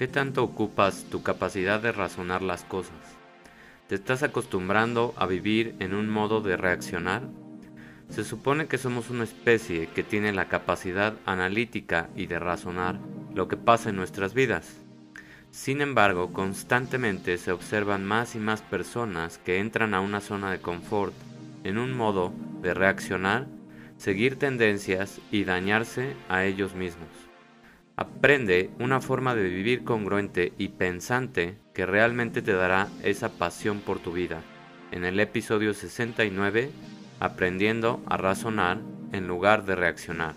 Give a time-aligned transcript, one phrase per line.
[0.00, 2.96] ¿Qué tanto ocupas tu capacidad de razonar las cosas?
[3.86, 7.20] ¿Te estás acostumbrando a vivir en un modo de reaccionar?
[8.08, 12.98] Se supone que somos una especie que tiene la capacidad analítica y de razonar
[13.34, 14.78] lo que pasa en nuestras vidas.
[15.50, 20.62] Sin embargo, constantemente se observan más y más personas que entran a una zona de
[20.62, 21.12] confort
[21.62, 22.32] en un modo
[22.62, 23.48] de reaccionar,
[23.98, 27.29] seguir tendencias y dañarse a ellos mismos.
[28.00, 33.98] Aprende una forma de vivir congruente y pensante que realmente te dará esa pasión por
[33.98, 34.42] tu vida.
[34.90, 36.70] En el episodio 69,
[37.20, 38.80] aprendiendo a razonar
[39.12, 40.34] en lugar de reaccionar.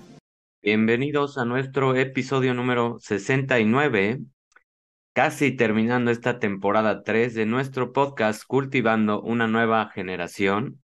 [0.62, 4.20] Bienvenidos a nuestro episodio número 69,
[5.14, 10.82] casi terminando esta temporada 3 de nuestro podcast Cultivando una nueva generación.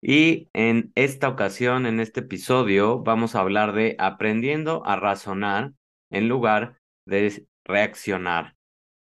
[0.00, 5.72] Y en esta ocasión, en este episodio, vamos a hablar de aprendiendo a razonar
[6.12, 8.56] en lugar de reaccionar.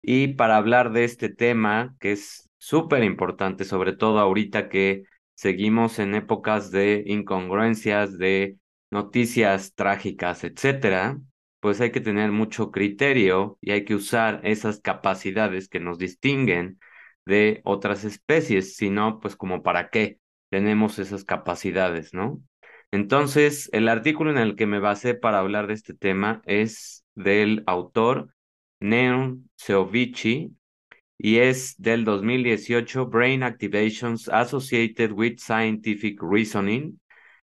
[0.02, 5.04] Y para hablar de este tema, que es súper importante, sobre todo ahorita que
[5.35, 8.57] seguimos en épocas de incongruencias, de
[8.91, 11.20] noticias trágicas, etcétera,
[11.60, 16.79] pues hay que tener mucho criterio y hay que usar esas capacidades que nos distinguen
[17.26, 22.41] de otras especies, si no, pues como para qué tenemos esas capacidades, ¿no?
[22.91, 27.63] Entonces, el artículo en el que me basé para hablar de este tema es del
[27.66, 28.34] autor
[28.80, 30.55] Neon Seovici
[31.18, 36.99] y es del 2018 Brain Activations Associated with Scientific Reasoning.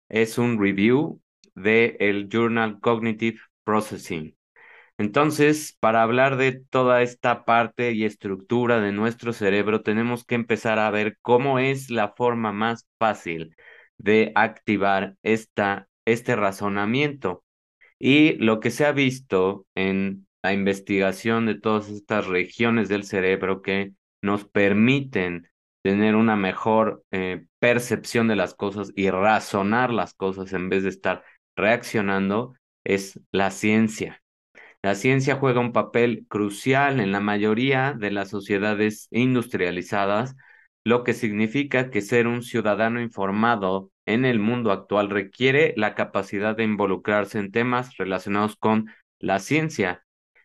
[0.08, 1.20] Es un review
[1.54, 4.36] del el Journal Cognitive Processing.
[4.98, 10.78] Entonces, para hablar de toda esta parte y estructura de nuestro cerebro, tenemos que empezar
[10.78, 13.54] a ver cómo es la forma más fácil
[13.98, 17.44] de activar esta, este razonamiento.
[17.98, 23.62] Y lo que se ha visto en la investigación de todas estas regiones del cerebro
[23.62, 25.48] que nos permiten
[25.82, 30.90] tener una mejor eh, percepción de las cosas y razonar las cosas en vez de
[30.90, 31.24] estar
[31.56, 34.22] reaccionando es la ciencia.
[34.82, 40.36] La ciencia juega un papel crucial en la mayoría de las sociedades industrializadas
[40.86, 46.56] lo que significa que ser un ciudadano informado en el mundo actual requiere la capacidad
[46.56, 50.04] de involucrarse en temas relacionados con la ciencia,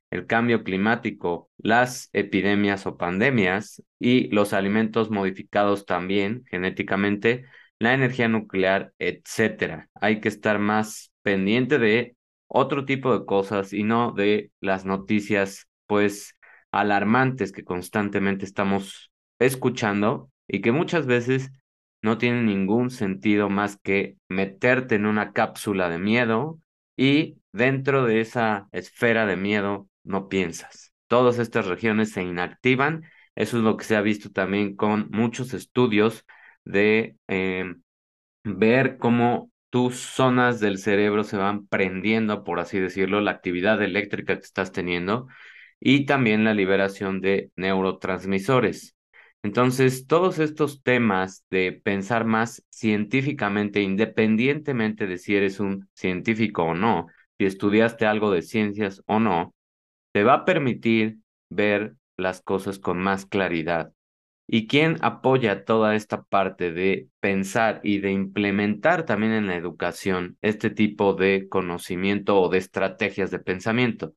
[0.10, 7.46] el cambio climático, las epidemias o pandemias y los alimentos modificados también genéticamente,
[7.80, 9.90] la energía nuclear, etcétera.
[9.96, 12.16] Hay que estar más pendiente de
[12.48, 16.36] otro tipo de cosas y no de las noticias pues
[16.72, 21.52] alarmantes que constantemente estamos escuchando y que muchas veces
[22.02, 26.60] no tiene ningún sentido más que meterte en una cápsula de miedo
[26.98, 30.94] y dentro de esa esfera de miedo no piensas.
[31.08, 33.04] Todas estas regiones se inactivan.
[33.36, 36.26] Eso es lo que se ha visto también con muchos estudios
[36.64, 37.82] de em,
[38.44, 44.36] ver cómo tus zonas del cerebro se van prendiendo, por así decirlo, la actividad eléctrica
[44.38, 45.28] que estás teniendo
[45.80, 48.96] y también la liberación de neurotransmisores.
[49.44, 56.74] Entonces, todos estos temas de pensar más científicamente, independientemente de si eres un científico o
[56.76, 57.08] no,
[57.40, 59.56] si estudiaste algo de ciencias o no,
[60.14, 61.18] te va a permitir
[61.50, 63.94] ver las cosas con más claridad.
[64.48, 70.38] ¿Y quién apoya toda esta parte de pensar y de implementar también en la educación
[70.42, 74.14] este tipo de conocimiento o de estrategias de pensamiento?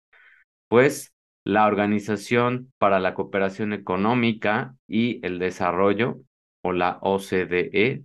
[0.68, 1.13] Pues
[1.44, 6.20] la Organización para la Cooperación Económica y el Desarrollo,
[6.62, 8.04] o la OCDE,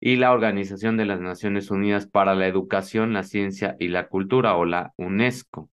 [0.00, 4.56] y la Organización de las Naciones Unidas para la Educación, la Ciencia y la Cultura,
[4.56, 5.70] o la UNESCO.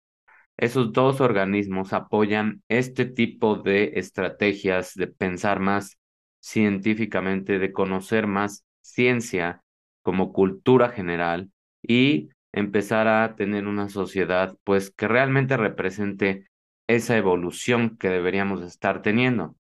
[0.56, 6.00] Esos dos organismos apoyan este tipo de estrategias de pensar más
[6.40, 9.62] científicamente, de conocer más ciencia
[10.04, 11.50] como cultura general
[11.82, 16.48] y empezar a tener una sociedad pues que realmente represente
[16.88, 19.56] esa evolución que deberíamos estar teniendo.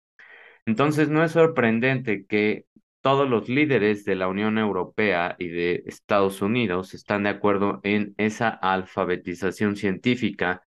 [0.65, 2.65] Entonces, no es sorprendente que
[3.01, 8.13] todos los líderes de la Unión Europea y de Estados Unidos están de acuerdo en
[8.17, 10.63] esa alfabetización científica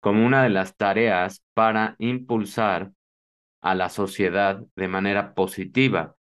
[0.00, 2.92] como una de las tareas para impulsar
[3.62, 6.16] a la sociedad de manera positiva.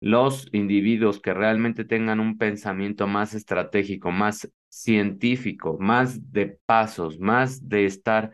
[0.00, 7.68] Los individuos que realmente tengan un pensamiento más estratégico, más científico, más de pasos, más
[7.68, 8.32] de estar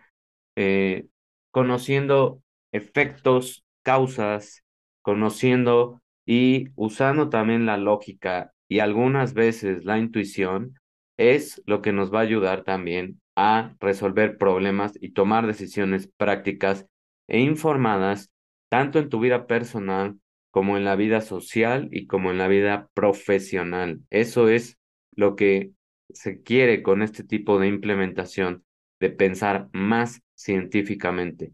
[0.56, 1.06] eh,
[1.50, 4.64] conociendo efectos, causas,
[5.02, 10.78] conociendo y usando también la lógica y algunas veces la intuición,
[11.19, 16.87] es lo que nos va a ayudar también a resolver problemas y tomar decisiones prácticas
[17.28, 18.31] e informadas
[18.69, 20.19] tanto en tu vida personal
[20.50, 24.00] como en la vida social y como en la vida profesional.
[24.10, 24.78] Eso es
[25.14, 25.72] lo que
[26.10, 28.64] se quiere con este tipo de implementación,
[29.00, 31.52] de pensar más científicamente.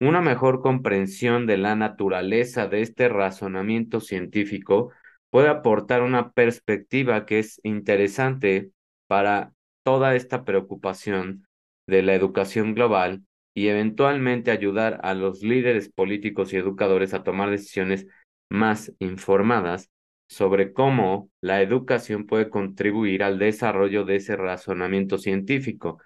[0.00, 4.92] Una mejor comprensión de la naturaleza de este razonamiento científico
[5.30, 8.70] puede aportar una perspectiva que es interesante
[9.06, 9.52] para
[9.82, 11.46] toda esta preocupación
[11.86, 13.22] de la educación global
[13.54, 18.06] y eventualmente ayudar a los líderes políticos y educadores a tomar decisiones
[18.50, 19.90] más informadas
[20.28, 26.00] sobre cómo la educación puede contribuir al desarrollo de ese razonamiento científico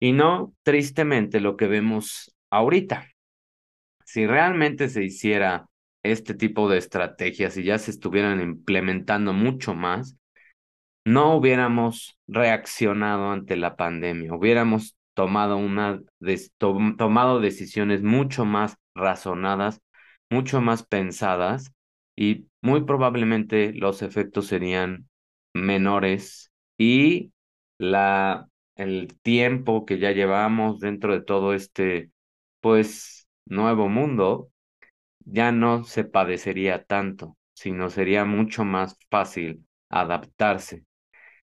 [0.00, 3.08] y no tristemente lo que vemos ahorita.
[4.04, 5.68] Si realmente se hiciera
[6.02, 10.16] este tipo de estrategias y ya se estuvieran implementando mucho más,
[11.04, 16.00] no hubiéramos reaccionado ante la pandemia, hubiéramos tomado, una,
[16.58, 19.80] tomado decisiones mucho más razonadas,
[20.30, 21.72] mucho más pensadas
[22.16, 25.08] y muy probablemente los efectos serían
[25.54, 27.32] menores y
[27.78, 32.10] la, el tiempo que ya llevamos dentro de todo este,
[32.60, 34.50] pues, nuevo mundo,
[35.20, 40.84] ya no se padecería tanto, sino sería mucho más fácil adaptarse.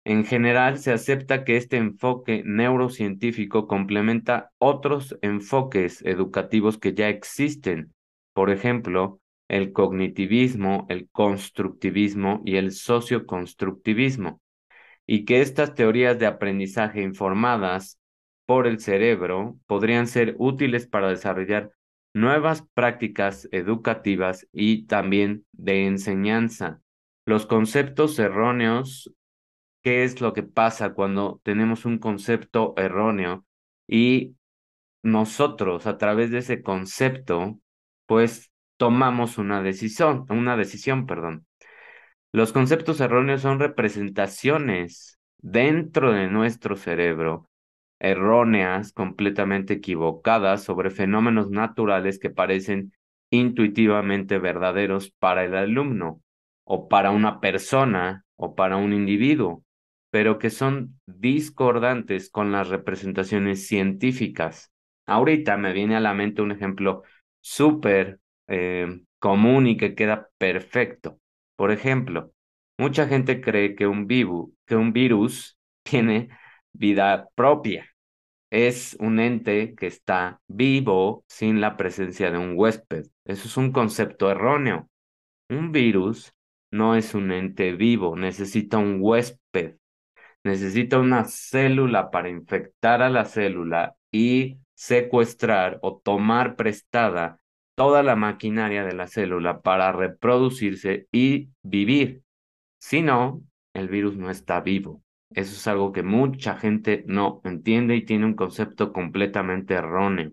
[0.05, 7.95] En general, se acepta que este enfoque neurocientífico complementa otros enfoques educativos que ya existen.
[8.35, 14.42] Por ejemplo, el cognitivismo, el constructivismo y el socioconstructivismo,
[15.13, 18.01] y que estas teorías de aprendizaje informadas
[18.47, 21.71] por el cerebro podrían ser útiles para desarrollar
[22.15, 26.81] nuevas prácticas educativas y también de enseñanza.
[27.27, 29.13] Los conceptos erróneos,
[29.83, 33.45] ¿qué es lo que pasa cuando tenemos un concepto erróneo
[33.87, 34.35] y
[35.03, 37.61] nosotros a través de ese concepto,
[38.07, 41.47] pues tomamos una decisión, una decisión, perdón.
[42.33, 47.51] Los conceptos erróneos son representaciones dentro de nuestro cerebro,
[48.01, 52.93] erróneas, completamente equivocadas sobre fenómenos naturales que parecen
[53.31, 56.23] intuitivamente verdaderos para el alumno
[56.65, 59.63] o para una persona o para un individuo,
[60.11, 64.73] pero que son discordantes con las representaciones científicas.
[65.07, 67.03] Ahorita me viene a la mente un ejemplo
[67.41, 71.22] súper eh, común y que queda perfecto.
[71.57, 72.33] Por ejemplo,
[72.79, 74.07] mucha gente cree que un,
[74.67, 76.29] que un virus tiene
[76.73, 77.89] vida propia.
[78.51, 83.07] Es un ente que está vivo sin la presencia de un huésped.
[83.25, 84.91] Eso es un concepto erróneo.
[85.49, 86.35] Un virus
[86.71, 89.77] no es un ente vivo, necesita un huésped.
[90.45, 97.39] Necesita una célula para infectar a la célula y secuestrar o tomar prestada
[97.75, 102.23] toda la maquinaria de la célula para reproducirse y vivir.
[102.79, 103.43] Si no,
[103.75, 105.03] el virus no está vivo.
[105.31, 110.33] Eso es algo que mucha gente no entiende y tiene un concepto completamente erróneo.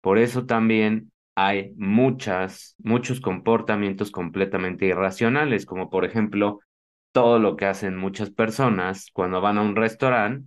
[0.00, 6.60] Por eso también hay muchas, muchos comportamientos completamente irracionales, como por ejemplo
[7.12, 10.46] todo lo que hacen muchas personas cuando van a un restaurante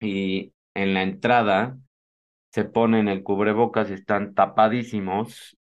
[0.00, 1.78] y en la entrada
[2.54, 5.58] se ponen el cubrebocas y están tapadísimos,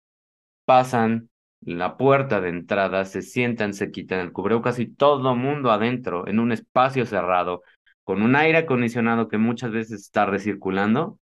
[0.66, 1.30] pasan
[1.62, 6.38] la puerta de entrada, se sientan, se quitan el cubrebocas y todo mundo adentro, en
[6.38, 7.62] un espacio cerrado,
[8.04, 11.18] con un aire acondicionado que muchas veces está recirculando,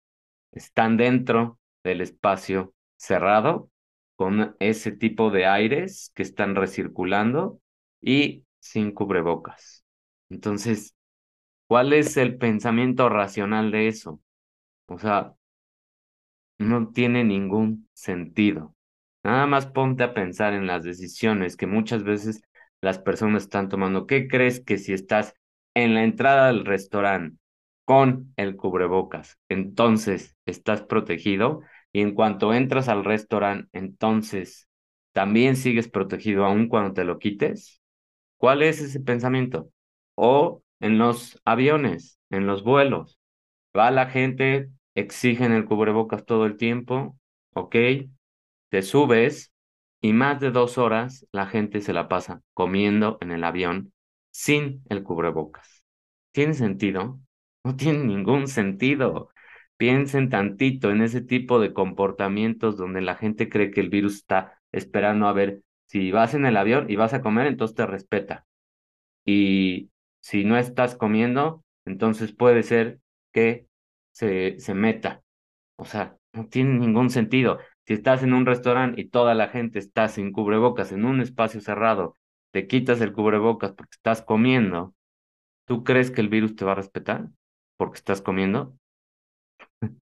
[0.53, 3.69] están dentro del espacio cerrado,
[4.17, 7.61] con ese tipo de aires que están recirculando
[8.01, 9.85] y sin cubrebocas.
[10.31, 10.95] Entonces,
[11.67, 14.19] ¿cuál es el pensamiento racional de eso?
[14.87, 15.35] O sea,
[16.59, 18.75] no tiene ningún sentido.
[19.25, 22.43] Nada más ponte a pensar en las decisiones que muchas veces
[22.81, 24.07] las personas están tomando.
[24.07, 25.35] ¿Qué crees que si estás
[25.75, 27.37] en la entrada del restaurante
[27.85, 31.63] con el cubrebocas, entonces estás protegido?
[31.93, 34.69] Y en cuanto entras al restaurante, entonces
[35.13, 37.81] también sigues protegido aún cuando te lo quites.
[38.37, 39.71] ¿Cuál es ese pensamiento?
[40.15, 43.19] O en los aviones, en los vuelos.
[43.77, 47.19] Va la gente exigen el cubrebocas todo el tiempo,
[47.55, 47.77] ¿ok?
[48.71, 49.53] Te subes
[50.01, 53.93] y más de dos horas la gente se la pasa comiendo en el avión
[54.31, 55.85] sin el cubrebocas.
[56.33, 57.21] ¿Tiene sentido?
[57.65, 59.31] No tiene ningún sentido.
[59.77, 64.61] Piensen tantito en ese tipo de comportamientos donde la gente cree que el virus está
[64.73, 68.47] esperando a ver si vas en el avión y vas a comer, entonces te respeta.
[69.25, 69.91] Y
[70.21, 73.01] si no estás comiendo, entonces puede ser
[73.33, 73.68] que
[74.19, 75.23] se, se meta.
[75.77, 77.59] O sea, no tiene ningún sentido.
[77.87, 81.61] Si estás en un restaurante y toda la gente está sin cubrebocas en un espacio
[81.61, 82.17] cerrado,
[82.51, 84.95] te quitas el cubrebocas porque estás comiendo,
[85.67, 87.29] ¿tú crees que el virus te va a respetar
[87.77, 88.77] porque estás comiendo?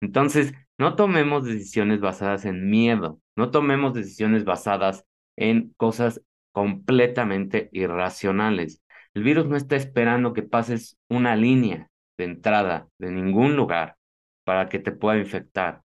[0.00, 5.04] Entonces, no tomemos decisiones basadas en miedo, no tomemos decisiones basadas
[5.36, 8.82] en cosas completamente irracionales.
[9.14, 11.89] El virus no está esperando que pases una línea
[12.20, 13.96] de entrada de ningún lugar
[14.44, 15.82] para que te pueda infectar.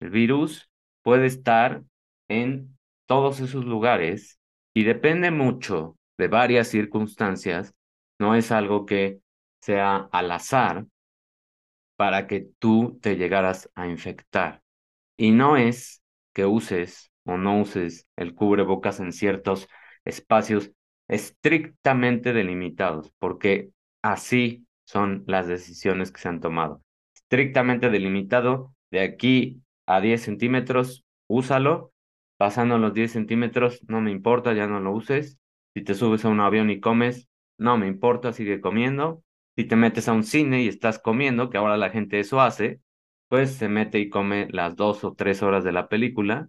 [0.00, 0.68] El virus
[1.02, 1.84] puede estar
[2.28, 4.40] en todos esos lugares
[4.74, 7.72] y depende mucho de varias circunstancias.
[8.18, 9.20] No es algo que
[9.60, 10.84] sea al azar
[11.96, 14.62] para que tú te llegaras a infectar.
[15.16, 16.02] Y no es
[16.34, 19.68] que uses o no uses el cubrebocas en ciertos
[20.04, 20.72] espacios
[21.06, 23.70] estrictamente delimitados, porque
[24.02, 26.82] así son las decisiones que se han tomado.
[27.14, 31.92] Estrictamente delimitado, de aquí a 10 centímetros, úsalo.
[32.38, 35.38] Pasando los 10 centímetros, no me importa, ya no lo uses.
[35.74, 37.28] Si te subes a un avión y comes,
[37.58, 39.22] no me importa, sigue comiendo.
[39.56, 42.80] Si te metes a un cine y estás comiendo, que ahora la gente eso hace,
[43.28, 46.48] pues se mete y come las dos o tres horas de la película.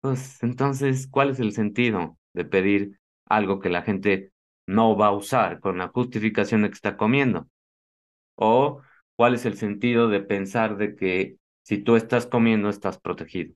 [0.00, 4.32] Pues entonces, ¿cuál es el sentido de pedir algo que la gente
[4.66, 7.48] no va a usar con la justificación de que está comiendo?
[8.36, 8.82] ¿O
[9.16, 13.54] cuál es el sentido de pensar de que si tú estás comiendo estás protegido?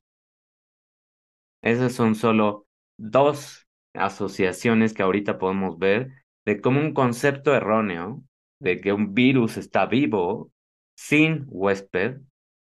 [1.63, 2.67] Esas son solo
[2.99, 8.23] dos asociaciones que ahorita podemos ver de cómo un concepto erróneo
[8.61, 10.51] de que un virus está vivo
[10.97, 12.21] sin huésped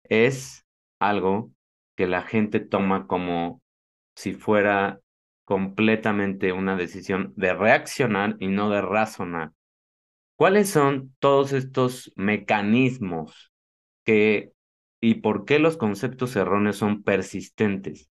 [0.03, 0.65] es
[0.99, 1.51] algo
[1.95, 3.61] que la gente toma como
[4.15, 5.01] si fuera
[5.45, 9.51] completamente una decisión de reaccionar y no de razonar.
[10.35, 13.53] ¿Cuáles son todos estos mecanismos
[14.03, 14.51] que
[14.99, 18.09] y por qué los conceptos erróneos son persistentes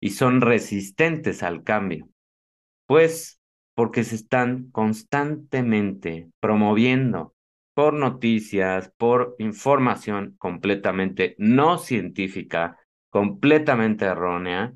[0.00, 2.08] y son resistentes al cambio?
[2.86, 3.40] Pues
[3.74, 7.34] porque se están constantemente promoviendo
[7.74, 12.78] por noticias, por información completamente no científica,
[13.10, 14.72] completamente errónea,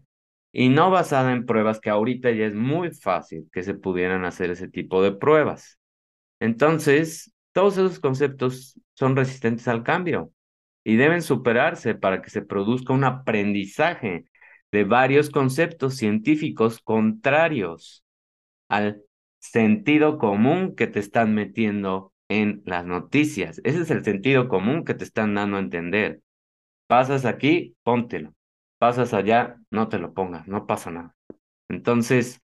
[0.53, 4.51] y no basada en pruebas que ahorita ya es muy fácil que se pudieran hacer
[4.51, 5.79] ese tipo de pruebas.
[6.41, 10.33] Entonces, todos esos conceptos son resistentes al cambio
[10.85, 14.27] y deben superarse para que se produzca un aprendizaje
[14.73, 18.05] de varios conceptos científicos contrarios
[18.69, 19.03] al
[19.39, 23.61] sentido común que te están metiendo en las noticias.
[23.65, 26.21] Ese es el sentido común que te están dando a entender.
[26.87, 28.35] Pasas aquí, póntelo
[28.81, 31.15] pasas allá, no te lo pongas, no pasa nada.
[31.69, 32.41] Entonces,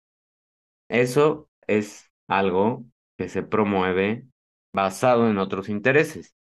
[0.89, 2.85] eso es algo
[3.17, 4.25] que se promueve
[4.73, 6.33] basado en otros intereses.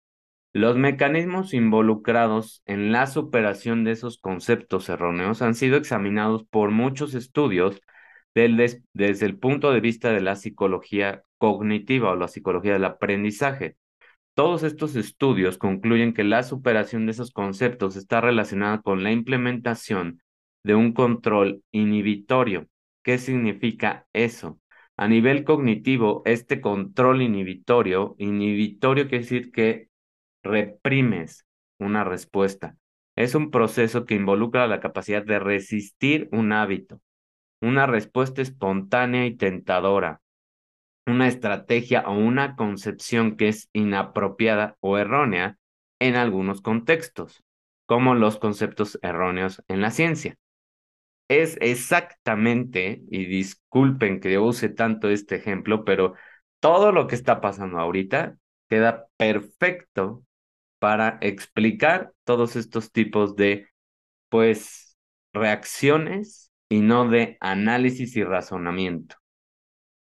[0.52, 7.14] Los mecanismos involucrados en la superación de esos conceptos erróneos han sido examinados por muchos
[7.14, 7.80] estudios
[8.34, 13.76] desde el punto de vista de la psicología cognitiva o la psicología del aprendizaje.
[14.38, 20.22] Todos estos estudios concluyen que la superación de esos conceptos está relacionada con la implementación
[20.62, 22.68] de un control inhibitorio.
[23.02, 24.60] ¿Qué significa eso?
[24.96, 29.88] A nivel cognitivo, este control inhibitorio, inhibitorio quiere decir que
[30.44, 31.44] reprimes
[31.80, 32.76] una respuesta.
[33.16, 37.00] Es un proceso que involucra la capacidad de resistir un hábito,
[37.60, 40.20] una respuesta espontánea y tentadora,
[41.08, 45.58] una estrategia o una concepción que es inapropiada o errónea
[45.98, 47.42] en algunos contextos,
[47.86, 50.36] como los conceptos erróneos en la ciencia.
[51.28, 56.14] Es exactamente, y disculpen que yo use tanto este ejemplo, pero
[56.60, 58.36] todo lo que está pasando ahorita
[58.68, 60.24] queda perfecto
[60.78, 63.68] para explicar todos estos tipos de,
[64.28, 64.96] pues,
[65.32, 69.16] reacciones y no de análisis y razonamiento.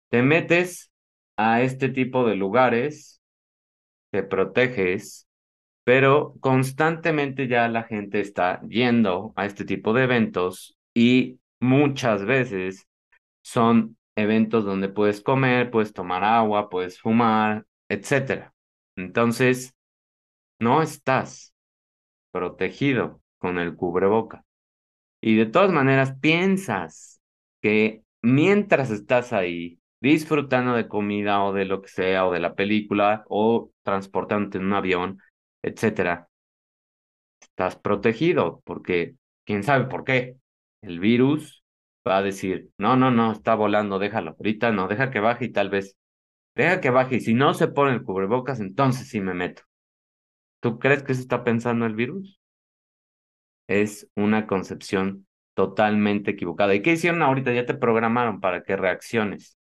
[0.09, 0.86] Te metes
[1.37, 3.21] a este tipo de lugares,
[4.11, 5.27] te proteges,
[5.83, 12.87] pero constantemente ya la gente está yendo a este tipo de eventos y muchas veces
[13.43, 18.51] son eventos donde puedes comer, puedes tomar agua, puedes fumar, etc.
[18.95, 19.75] Entonces,
[20.59, 21.53] no estás
[22.31, 24.43] protegido con el cubreboca.
[25.21, 27.21] Y de todas maneras piensas
[27.61, 32.55] que mientras estás ahí, disfrutando de comida o de lo que sea, o de la
[32.55, 35.19] película, o transportándote en un avión,
[35.61, 36.29] etcétera,
[37.41, 40.37] estás protegido, porque quién sabe por qué.
[40.81, 41.63] El virus
[42.07, 45.51] va a decir, no, no, no, está volando, déjalo, ahorita no, deja que baje y
[45.51, 45.97] tal vez,
[46.55, 49.63] deja que baje, y si no se pone el cubrebocas, entonces sí me meto.
[50.59, 52.39] ¿Tú crees que se está pensando el virus?
[53.67, 56.75] Es una concepción totalmente equivocada.
[56.75, 57.53] ¿Y qué hicieron ahorita?
[57.53, 59.56] Ya te programaron para que reacciones,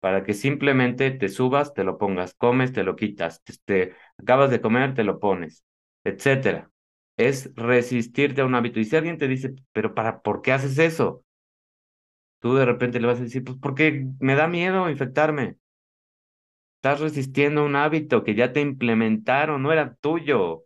[0.00, 4.60] para que simplemente te subas, te lo pongas, comes, te lo quitas, te, acabas de
[4.60, 5.64] comer, te lo pones,
[6.04, 6.70] etcétera.
[7.16, 8.80] Es resistirte a un hábito.
[8.80, 11.24] Y si alguien te dice, pero para, ¿por qué haces eso?
[12.40, 15.56] Tú de repente le vas a decir, pues porque me da miedo infectarme.
[16.76, 20.64] Estás resistiendo un hábito que ya te implementaron, no era tuyo.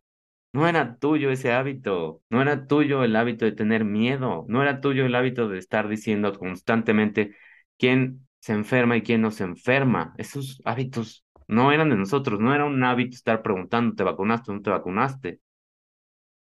[0.55, 4.81] No era tuyo ese hábito, no era tuyo el hábito de tener miedo, no era
[4.81, 7.37] tuyo el hábito de estar diciendo constantemente
[7.79, 10.13] quién se enferma y quién no se enferma.
[10.19, 14.55] Esos hábitos no eran de nosotros, no era un hábito estar preguntando, ¿te vacunaste o
[14.55, 15.41] no te vacunaste?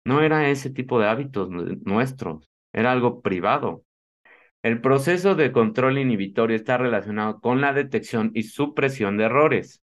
[0.06, 3.84] No era ese tipo de hábitos nuestros, era algo privado.
[4.64, 9.84] El proceso de control inhibitorio está relacionado con la detección y supresión de errores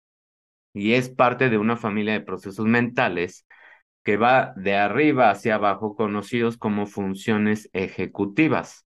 [0.73, 3.47] y es parte de una familia de procesos mentales
[4.03, 8.82] que va de arriba hacia abajo, conocidos como funciones ejecutivas.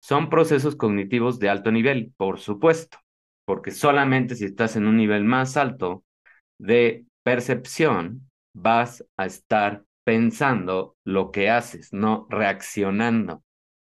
[0.00, 2.98] Son procesos cognitivos de alto nivel, por supuesto,
[3.44, 6.04] porque solamente si estás en un nivel más alto
[6.58, 13.42] de percepción, vas a estar pensando lo que haces, no reaccionando.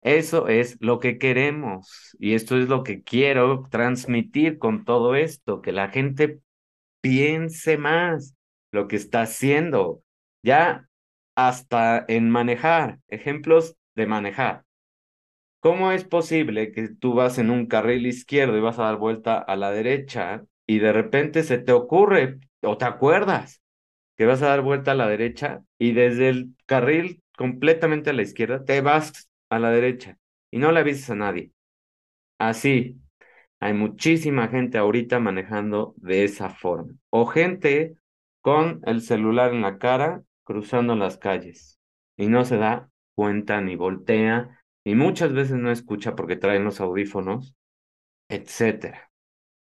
[0.03, 5.63] Eso es lo que queremos y esto es lo que quiero transmitir con todo esto,
[5.63, 6.41] que la gente
[7.01, 8.35] piense más
[8.73, 10.03] lo que está haciendo,
[10.43, 10.89] ya
[11.37, 14.65] hasta en manejar, ejemplos de manejar.
[15.63, 19.39] ¿Cómo es posible que tú vas en un carril izquierdo y vas a dar vuelta
[19.39, 23.63] a la derecha y de repente se te ocurre o te acuerdas
[24.17, 28.23] que vas a dar vuelta a la derecha y desde el carril completamente a la
[28.23, 30.19] izquierda te vas a la derecha
[30.51, 31.53] y no le avisas a nadie?
[32.39, 33.01] Así,
[33.61, 36.95] hay muchísima gente ahorita manejando de esa forma.
[37.11, 37.95] O gente
[38.41, 41.79] con el celular en la cara cruzando las calles
[42.17, 46.81] y no se da cuenta ni voltea y muchas veces no escucha porque traen los
[46.81, 47.55] audífonos,
[48.29, 49.11] etcétera.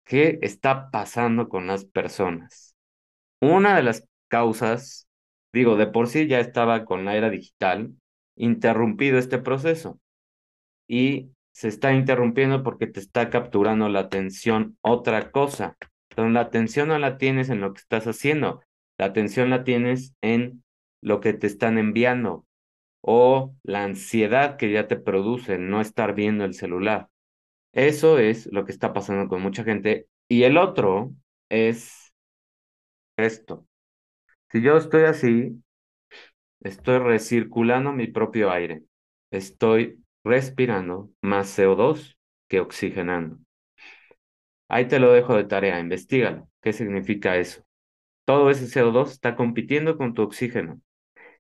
[0.04, 2.76] ¿Qué está pasando con las personas?
[3.40, 5.08] Una de las causas,
[5.52, 7.92] digo, de por sí ya estaba con la era digital
[8.36, 10.00] interrumpido este proceso
[10.88, 15.76] y se está interrumpiendo porque te está capturando la atención otra cosa.
[16.10, 18.62] Entonces la atención no la tienes en lo que estás haciendo,
[18.98, 20.64] la atención la tienes en
[21.02, 22.44] lo que te están enviando
[23.02, 27.08] o la ansiedad que ya te produce no estar viendo el celular.
[27.72, 30.08] Eso es lo que está pasando con mucha gente.
[30.28, 31.12] Y el otro
[31.50, 32.14] es
[33.16, 33.66] esto.
[34.52, 35.62] Si yo estoy así,
[36.60, 38.82] estoy recirculando mi propio aire.
[39.30, 43.38] Estoy respirando más CO2 que oxigenando.
[44.68, 46.48] Ahí te lo dejo de tarea, investigalo.
[46.62, 47.62] ¿Qué significa eso?
[48.26, 50.80] todo ese CO2 está compitiendo con tu oxígeno.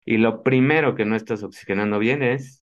[0.04, 2.62] Y lo primero que no estás oxigenando bien es,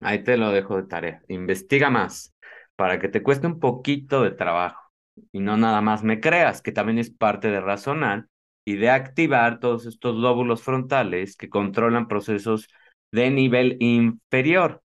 [0.00, 2.34] ahí te lo dejo de tarea, investiga más
[2.76, 4.82] para que te cueste un poquito de trabajo
[5.30, 8.26] y no nada más me creas, que también es parte de razonar
[8.64, 12.68] y de activar todos estos lóbulos frontales que controlan procesos
[13.10, 14.82] de nivel inferior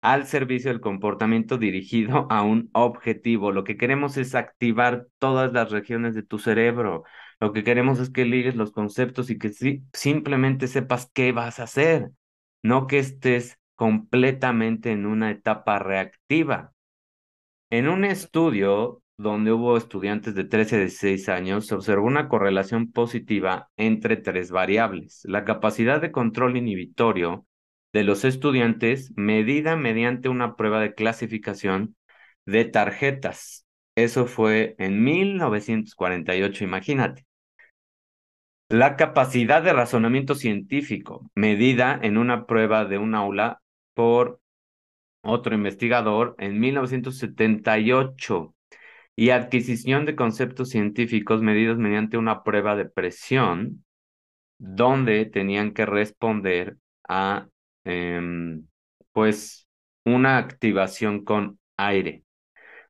[0.00, 3.52] al servicio del comportamiento dirigido a un objetivo.
[3.52, 7.04] Lo que queremos es activar todas las regiones de tu cerebro.
[7.42, 9.50] Lo que queremos es que ligues los conceptos y que
[9.92, 12.12] simplemente sepas qué vas a hacer,
[12.62, 16.72] no que estés completamente en una etapa reactiva.
[17.68, 22.92] En un estudio donde hubo estudiantes de 13 a 16 años, se observó una correlación
[22.92, 25.22] positiva entre tres variables.
[25.24, 27.44] La capacidad de control inhibitorio,
[27.92, 31.96] de los estudiantes medida mediante una prueba de clasificación
[32.46, 33.66] de tarjetas.
[33.96, 37.26] Eso fue en 1948, imagínate.
[38.72, 43.60] La capacidad de razonamiento científico, medida en una prueba de un aula
[43.94, 44.40] por
[45.22, 48.54] otro investigador en 1978.
[49.14, 53.84] Y adquisición de conceptos científicos medidos mediante una prueba de presión,
[54.58, 57.46] donde tenían que responder a
[57.84, 58.66] Em,
[59.12, 59.68] pues
[60.04, 62.21] una activación con aire.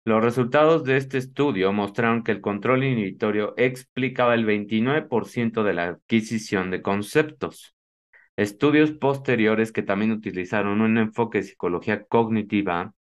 [0.05, 5.85] Los resultados de este estudio mostraron que el control inhibitorio explicaba el 29% de la
[5.85, 7.77] adquisición de conceptos.
[8.37, 12.95] Estudios posteriores que también utilizaron un enfoque de psicología cognitiva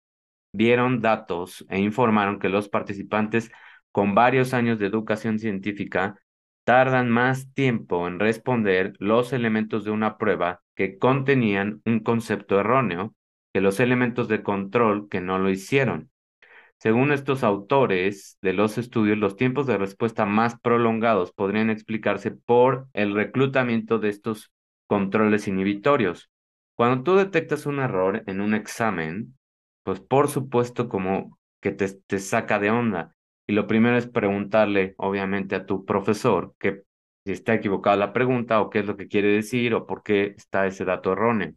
[0.53, 3.51] vieron datos e informaron que los participantes
[3.93, 6.21] con varios años de educación científica
[6.65, 13.15] tardan más tiempo en responder los elementos de una prueba que contenían un concepto erróneo
[13.55, 16.10] que los elementos de control que no lo hicieron.
[16.81, 22.89] Según estos autores de los estudios, los tiempos de respuesta más prolongados podrían explicarse por
[22.95, 24.51] el reclutamiento de estos
[24.87, 26.31] controles inhibitorios.
[26.77, 29.37] Cuando tú detectas un error en un examen,
[29.83, 33.15] pues por supuesto como que te, te saca de onda.
[33.47, 36.85] Y lo primero es preguntarle, obviamente, a tu profesor que
[37.27, 40.35] si está equivocada la pregunta o qué es lo que quiere decir o por qué
[40.35, 41.53] está ese dato erróneo.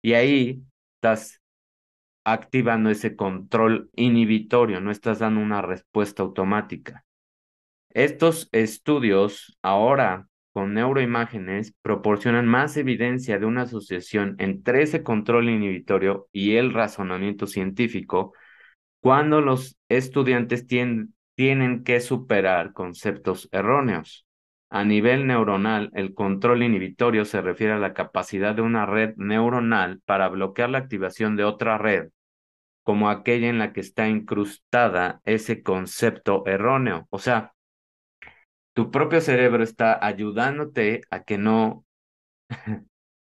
[0.00, 0.62] Y ahí
[0.94, 1.42] estás
[2.26, 7.04] activando ese control inhibitorio, no estás dando una respuesta automática.
[7.90, 16.26] Estos estudios ahora con neuroimágenes proporcionan más evidencia de una asociación entre ese control inhibitorio
[16.32, 18.32] y el razonamiento científico
[19.00, 21.14] cuando los estudiantes tienen,
[21.84, 24.26] que superar conceptos erróneos.
[24.68, 30.00] A nivel neuronal, el control inhibitorio se refiere a la capacidad de una red neuronal
[30.06, 32.08] para bloquear la activación de otra red
[32.86, 37.08] como aquella en la que está incrustada ese concepto erróneo.
[37.10, 37.52] O sea,
[38.74, 41.84] tu propio cerebro está ayudándote a que no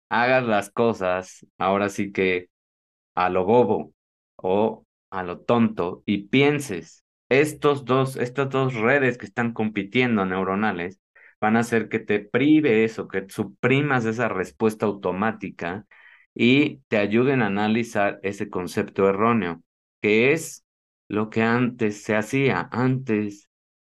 [0.10, 2.50] hagas las cosas ahora sí que
[3.15, 3.93] a lo bobo
[4.36, 11.00] o a lo tonto y pienses, estos dos, estas dos redes que están compitiendo neuronales
[11.41, 15.88] van a hacer que te prive eso, que suprimas esa respuesta automática
[16.39, 19.63] y te ayuden a analizar ese concepto erróneo,
[20.04, 20.63] que es
[21.10, 22.69] lo que antes se hacía.
[22.71, 23.50] Antes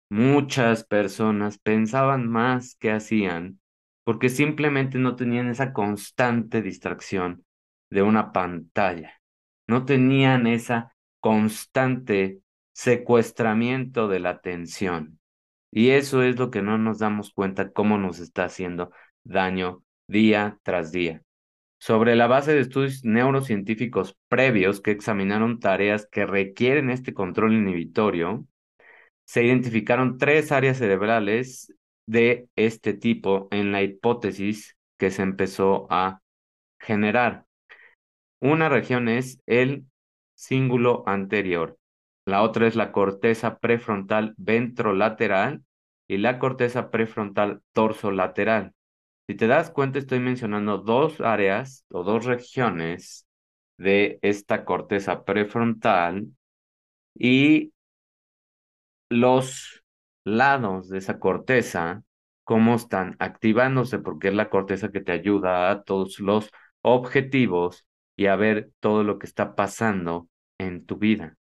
[0.09, 3.59] muchas personas pensaban más que hacían
[4.05, 7.45] porque simplemente no tenían esa constante distracción
[7.89, 9.19] de una pantalla.
[9.67, 12.39] No tenían esa constante
[12.71, 15.19] secuestramiento de la atención.
[15.71, 18.91] Y eso es lo que no nos damos cuenta cómo nos está haciendo
[19.25, 21.21] daño día tras día
[21.79, 28.45] sobre la base de estudios neurocientíficos previos que examinaron tareas que requieren este control inhibitorio,
[29.25, 31.73] se identificaron tres áreas cerebrales
[32.05, 36.21] de este tipo en la hipótesis que se empezó a
[36.79, 37.45] generar.
[38.41, 39.85] Una región es el
[40.35, 41.77] cíngulo anterior,
[42.25, 45.63] la otra es la corteza prefrontal ventrolateral
[46.07, 48.73] y la corteza prefrontal torsolateral.
[49.29, 53.27] Si te das cuenta, estoy mencionando dos áreas o dos regiones
[53.77, 56.29] de esta corteza prefrontal
[57.13, 57.71] y
[59.07, 59.83] los
[60.23, 62.01] lados de esa corteza,
[62.43, 66.49] cómo están activándose, porque es la corteza que te ayuda a todos los
[66.81, 71.37] objetivos y a ver todo lo que está pasando en tu vida.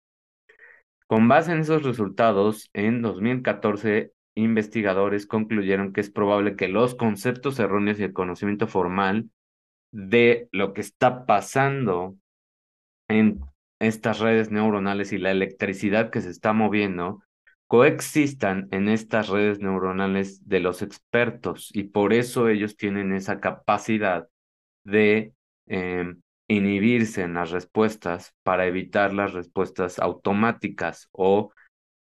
[1.06, 7.58] Con base en esos resultados, en 2014 investigadores concluyeron que es probable que los conceptos
[7.58, 9.30] erróneos y el conocimiento formal
[9.90, 12.16] de lo que está pasando
[13.08, 13.40] en
[13.80, 17.22] estas redes neuronales y la electricidad que se está moviendo
[17.66, 24.28] coexistan en estas redes neuronales de los expertos y por eso ellos tienen esa capacidad
[24.84, 25.32] de
[25.66, 31.52] em, inhibirse en las respuestas para evitar las respuestas automáticas o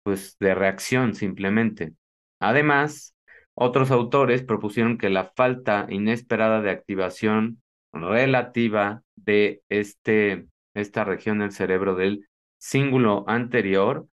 [0.04, 1.92] pues de reacción simplemente.
[2.38, 3.14] Además,
[3.54, 11.52] otros autores propusieron que la falta inesperada de activación relativa de este, esta región del
[11.52, 14.06] cerebro del cíngulo anterior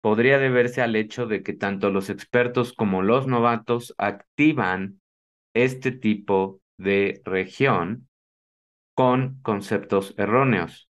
[0.00, 5.00] podría deberse al hecho de que tanto los expertos como los novatos activan
[5.52, 8.08] este tipo de región
[8.94, 10.88] con conceptos erróneos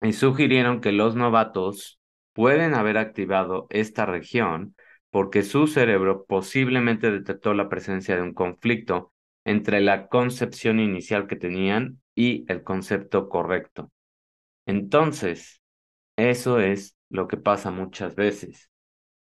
[0.00, 2.00] y sugirieron que los novatos
[2.32, 4.74] pueden haber activado esta región
[5.10, 9.12] porque su cerebro posiblemente detectó la presencia de un conflicto
[9.44, 13.90] entre la concepción inicial que tenían y el concepto correcto.
[14.66, 15.62] Entonces,
[16.16, 18.70] eso es lo que pasa muchas veces,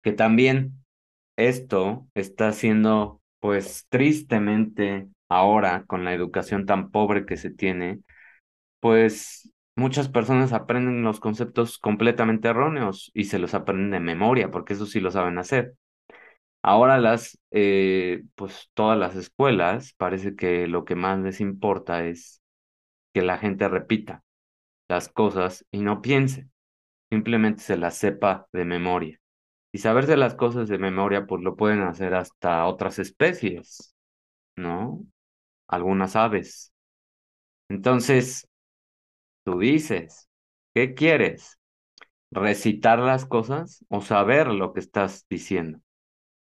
[0.02, 0.84] que también
[1.36, 8.00] esto está siendo, pues tristemente ahora con la educación tan pobre que se tiene,
[8.80, 14.74] pues muchas personas aprenden los conceptos completamente erróneos y se los aprenden de memoria, porque
[14.74, 15.74] eso sí lo saben hacer.
[16.62, 22.42] Ahora las, eh, pues todas las escuelas, parece que lo que más les importa es
[23.14, 24.24] que la gente repita
[24.88, 26.48] las cosas y no piense,
[27.10, 29.20] simplemente se las sepa de memoria.
[29.72, 33.94] Y saberse las cosas de memoria, pues lo pueden hacer hasta otras especies,
[34.56, 35.04] ¿no?
[35.68, 36.72] Algunas aves.
[37.68, 38.47] Entonces,
[39.48, 40.28] Tú dices,
[40.74, 41.58] ¿qué quieres?
[42.30, 45.80] ¿Recitar las cosas o saber lo que estás diciendo?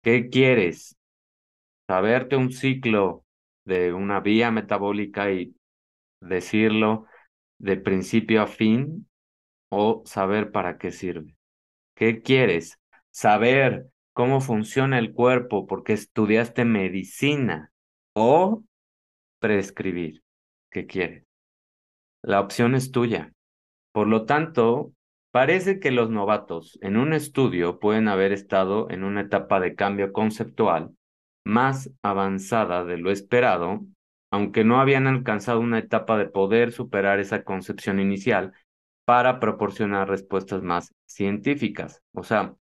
[0.04, 0.96] ¿Qué quieres?
[1.88, 3.24] ¿Saberte un ciclo
[3.64, 5.56] de una vía metabólica y
[6.20, 7.06] decirlo
[7.58, 9.08] de principio a fin?
[9.70, 11.34] o saber para qué sirve?
[11.96, 12.78] ¿Qué quieres?
[13.10, 17.72] Saber cómo funciona el cuerpo porque estudiaste medicina
[18.12, 18.62] o
[19.40, 20.22] prescribir.
[20.70, 21.24] ¿Qué quieres?
[22.24, 23.34] La opción es tuya.
[23.92, 24.92] Por lo tanto,
[25.30, 30.10] parece que los novatos en un estudio pueden haber estado en una etapa de cambio
[30.14, 30.90] conceptual
[31.44, 33.84] más avanzada de lo esperado,
[34.32, 38.54] aunque no habían alcanzado una etapa de poder superar esa concepción inicial
[39.04, 42.00] para proporcionar respuestas más científicas.
[42.14, 42.54] O sea,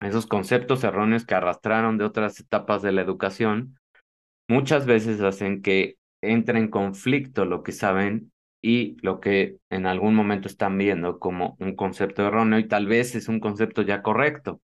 [0.00, 3.76] esos conceptos erróneos que arrastraron de otras etapas de la educación
[4.48, 8.30] muchas veces hacen que entre en conflicto lo que saben
[8.66, 13.14] y lo que en algún momento están viendo como un concepto erróneo y tal vez
[13.14, 14.62] es un concepto ya correcto,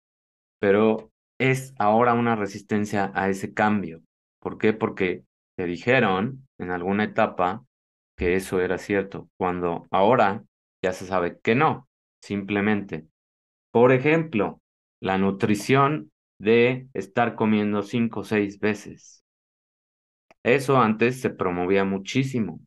[0.60, 4.02] pero es ahora una resistencia a ese cambio.
[4.40, 4.74] ¿Por qué?
[4.74, 5.24] Porque
[5.58, 7.66] te dijeron en alguna etapa
[8.18, 10.44] que eso era cierto, cuando ahora
[10.84, 11.90] ya se sabe que no,
[12.22, 13.08] simplemente.
[13.72, 14.62] Por ejemplo,
[15.02, 19.24] la nutrición de estar comiendo cinco o seis veces.
[20.44, 22.60] Eso antes se promovía muchísimo.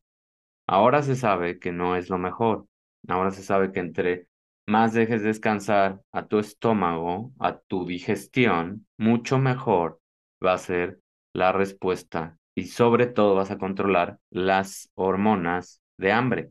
[0.73, 2.67] Ahora se sabe que no es lo mejor.
[3.07, 4.27] Ahora se sabe que entre
[4.67, 10.01] más dejes descansar a tu estómago, a tu digestión, mucho mejor
[10.43, 10.99] va a ser
[11.35, 16.49] la respuesta y sobre todo vas a controlar las hormonas de hambre.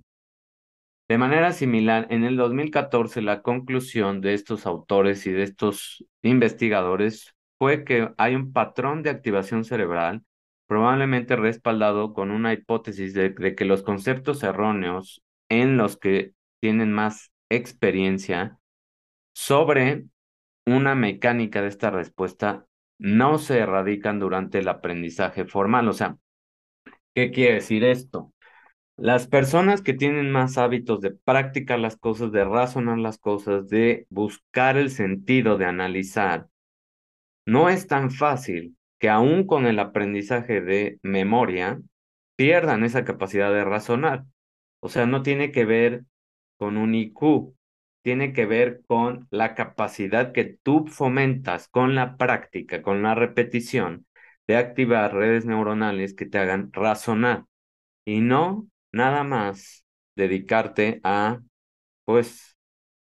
[1.10, 7.34] De manera similar, en el 2014 la conclusión de estos autores y de estos investigadores
[7.58, 10.22] fue que hay un patrón de activación cerebral
[10.72, 16.32] probablemente respaldado con una hipótesis de, que los conceptos erróneos en los que
[16.62, 18.58] tienen más experiencia
[19.36, 20.06] sobre
[20.66, 22.68] una mecánica de esta respuesta
[23.00, 25.90] no se erradican durante el aprendizaje formal.
[25.90, 26.16] O sea,
[27.14, 28.34] ¿qué quiere decir esto?
[28.96, 34.08] Las personas que tienen más hábitos de practicar las cosas, de razonar las cosas, de
[34.10, 36.48] buscar el sentido, de analizar,
[37.46, 41.82] no es tan fácil que aún con el aprendizaje de memoria
[42.36, 44.26] pierdan esa capacidad de razonar.
[44.80, 46.06] O sea, no tiene que ver
[46.58, 47.56] con un IQ,
[48.04, 54.06] tiene que ver con la capacidad que tú fomentas con la práctica, con la repetición,
[54.48, 57.46] de activar redes neuronales que te hagan razonar
[58.06, 59.86] y no nada más
[60.16, 61.40] dedicarte a,
[62.06, 62.58] pues,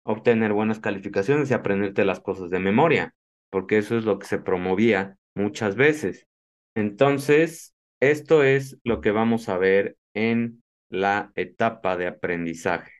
[0.03, 3.15] obtener buenas calificaciones y aprenderte las cosas de memoria,
[3.49, 6.27] porque eso es lo que se promovía muchas veces.
[6.75, 12.91] Entonces, esto es lo que vamos a ver en la etapa de aprendizaje.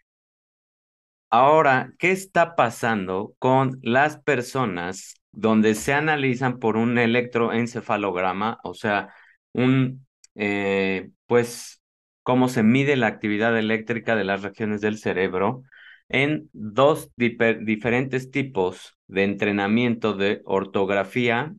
[1.30, 9.10] Ahora, ¿qué está pasando con las personas donde se analizan por un electroencefalograma, o sea,
[9.52, 11.82] un, eh, pues,
[12.22, 15.63] cómo se mide la actividad eléctrica de las regiones del cerebro
[16.08, 21.54] en dos diferentes tipos de entrenamiento de ortografía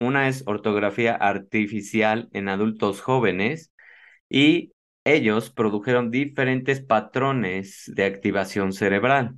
[0.00, 3.72] una es ortografía artificial en adultos jóvenes
[4.28, 4.72] y
[5.04, 9.36] ellos produjeron diferentes patrones de activación cerebral.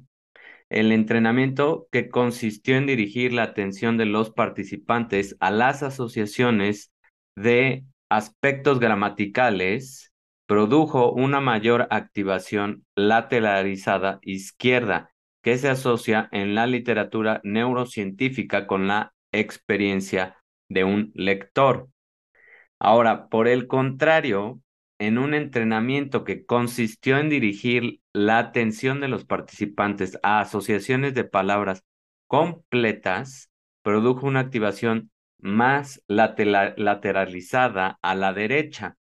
[0.69, 6.93] El entrenamiento que consistió en dirigir la atención de los participantes a las asociaciones
[7.37, 10.13] de aspectos gramaticales
[10.47, 19.15] produjo una mayor activación lateralizada izquierda que se asocia en la literatura neurocientífica con la
[19.33, 20.40] experiencia
[20.71, 21.91] de un lector.
[22.79, 24.63] Ahora, por el contrario,
[24.99, 31.25] en un entrenamiento que consistió en dirigir la atención de los participantes a asociaciones de
[31.25, 31.85] palabras
[32.27, 33.51] completas,
[33.83, 38.97] produjo una activación más lateralizada a la derecha.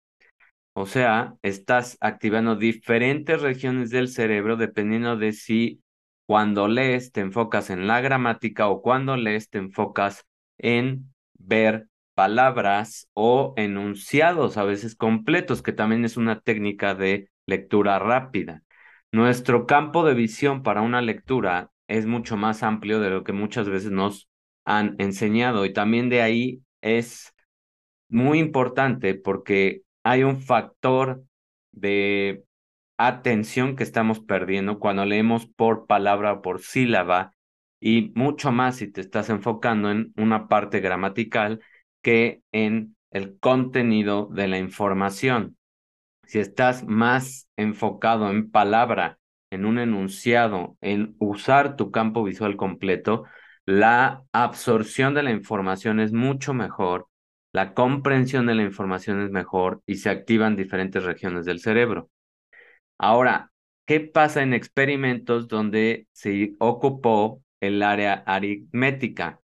[0.74, 5.82] O sea, estás activando diferentes regiones del cerebro dependiendo de si
[6.26, 10.26] cuando lees te enfocas en la gramática o cuando lees te enfocas
[10.58, 11.14] en
[11.50, 18.64] ver palabras o enunciados a veces completos, que también es una técnica de lectura rápida.
[19.12, 23.68] Nuestro campo de visión para una lectura es mucho más amplio de lo que muchas
[23.68, 24.30] veces nos
[24.64, 27.34] han enseñado y también de ahí es
[28.10, 31.24] muy importante porque hay un factor
[31.72, 32.44] de
[32.98, 37.34] atención que estamos perdiendo cuando leemos por palabra o por sílaba
[37.80, 41.62] y mucho más si te estás enfocando en una parte gramatical
[42.02, 45.58] que en el contenido de la información.
[46.26, 49.20] Si estás más enfocado en palabra,
[49.52, 53.26] en un enunciado, en usar tu campo visual completo,
[53.66, 57.08] la absorción de la información es mucho mejor,
[57.52, 62.10] la comprensión de la información es mejor y se activan diferentes regiones del cerebro.
[63.00, 63.52] Ahora,
[63.86, 69.42] ¿qué pasa en experimentos donde se ocupó el área aritmética?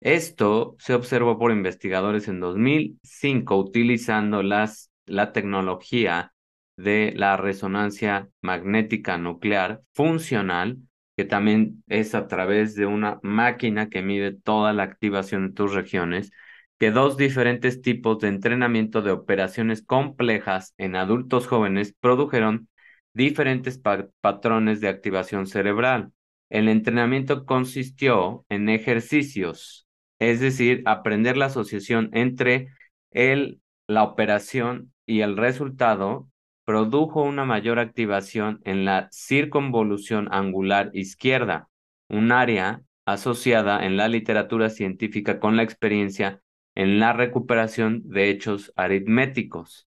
[0.00, 6.34] Esto se observó por investigadores en 2005 utilizando las, la tecnología
[6.76, 10.78] de la resonancia magnética nuclear funcional,
[11.16, 15.72] que también es a través de una máquina que mide toda la activación de tus
[15.72, 16.32] regiones,
[16.78, 22.68] que dos diferentes tipos de entrenamiento de operaciones complejas en adultos jóvenes produjeron
[23.14, 23.80] diferentes
[24.20, 26.12] patrones de activación cerebral.
[26.50, 29.86] El entrenamiento consistió en ejercicios,
[30.18, 32.68] es decir, aprender la asociación entre
[33.10, 36.28] el, la operación y el resultado
[36.64, 41.68] produjo una mayor activación en la circunvolución angular izquierda,
[42.08, 46.40] un área asociada en la literatura científica con la experiencia
[46.74, 49.88] en la recuperación de hechos aritméticos.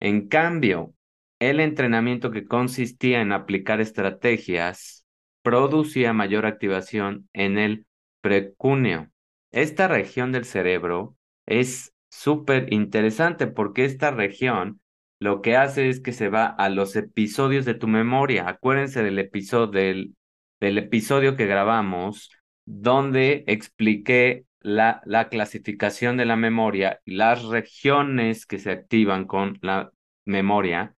[0.00, 0.94] En cambio,
[1.38, 5.03] el entrenamiento que consistía en aplicar estrategias
[5.44, 7.86] producía mayor activación en el
[8.22, 9.10] precúneo.
[9.52, 14.80] Esta región del cerebro es súper interesante porque esta región
[15.20, 18.48] lo que hace es que se va a los episodios de tu memoria.
[18.48, 20.16] Acuérdense del episodio, del,
[20.60, 22.30] episodio que grabamos
[22.64, 29.58] donde expliqué la, la clasificación de la memoria y las regiones que se activan con
[29.60, 29.92] la
[30.24, 30.94] memoria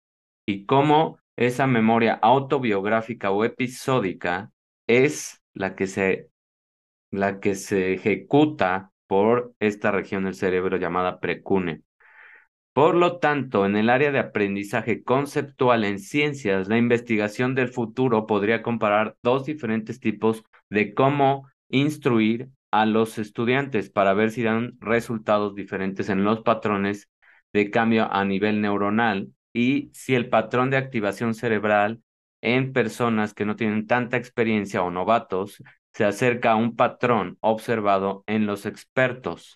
[0.46, 4.52] y cómo esa memoria autobiográfica o episódica
[4.88, 6.30] es la que se,
[7.12, 11.84] la que se ejecuta por esta región del cerebro llamada precune.
[12.74, 18.28] Por lo tanto, en el área de aprendizaje conceptual en ciencias, la investigación del futuro
[18.28, 24.74] podría comparar dos diferentes tipos de cómo instruir a los estudiantes para ver si dan
[24.82, 27.10] resultados diferentes en los patrones
[27.54, 32.02] de cambio a nivel neuronal y si el patrón de activación cerebral
[32.41, 35.63] en personas que no tienen tanta experiencia o novatos
[35.94, 39.56] se acerca a un patrón observado en los expertos.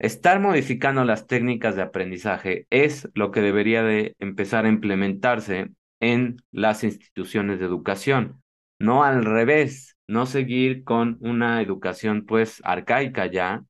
[0.00, 6.38] Estar modificando las técnicas de aprendizaje es lo que debería de empezar a implementarse en
[6.50, 8.42] las instituciones de educación,
[8.80, 13.62] no al revés, no seguir con una educación pues arcaica ya,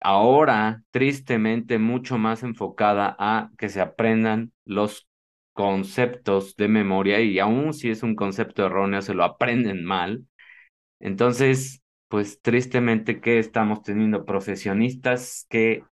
[0.00, 5.08] ahora tristemente mucho más enfocada a que se aprendan los
[5.52, 10.24] conceptos de memoria y aun si es un concepto erróneo se lo aprenden mal.
[11.00, 15.84] Entonces, pues tristemente que estamos teniendo profesionistas que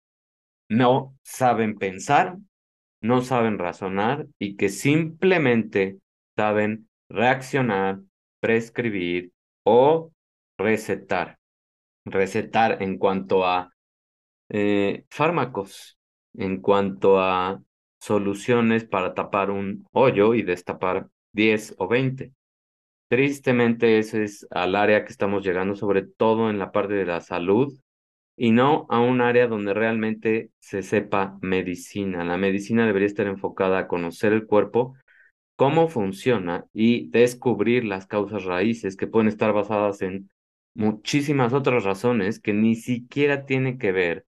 [0.68, 2.36] no saben pensar,
[3.00, 5.98] no saben razonar y que simplemente
[6.36, 8.00] saben reaccionar,
[8.40, 9.32] prescribir
[9.64, 10.12] o
[10.58, 11.38] recetar.
[12.06, 13.73] Recetar en cuanto a
[14.48, 15.98] eh, fármacos,
[16.34, 17.62] en cuanto a
[18.00, 22.32] soluciones para tapar un hoyo y destapar 10 o 20.
[23.08, 27.20] Tristemente ese es al área que estamos llegando, sobre todo en la parte de la
[27.20, 27.74] salud,
[28.36, 32.24] y no a un área donde realmente se sepa medicina.
[32.24, 34.96] La medicina debería estar enfocada a conocer el cuerpo,
[35.56, 40.30] cómo funciona y descubrir las causas raíces que pueden estar basadas en
[40.74, 44.26] muchísimas otras razones que ni siquiera tienen que ver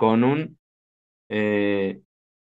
[0.00, 0.58] con un
[1.28, 2.00] eh,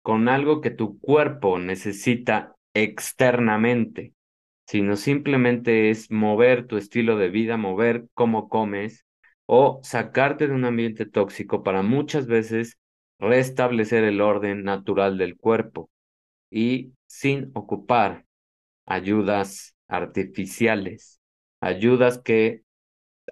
[0.01, 4.15] con algo que tu cuerpo necesita externamente
[4.71, 9.05] sino simplemente es mover tu estilo de vida, mover cómo comes
[9.47, 12.79] o sacarte de un ambiente tóxico para muchas veces
[13.19, 15.91] restablecer el orden natural del cuerpo
[16.53, 18.27] y sin ocupar
[18.87, 21.21] ayudas artificiales,
[21.61, 22.63] ayudas que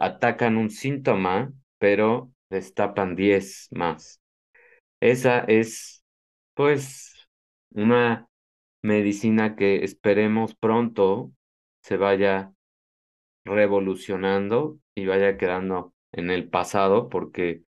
[0.01, 4.21] atacan un síntoma pero destapan 10 más.
[5.01, 6.05] Esa es
[6.55, 7.29] pues
[7.71, 8.29] una
[8.83, 11.33] medicina que esperemos pronto
[11.83, 12.53] se vaya
[13.45, 17.63] revolucionando y vaya quedando en el pasado porque